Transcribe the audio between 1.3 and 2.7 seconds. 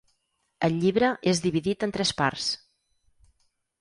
és dividit en tres parts.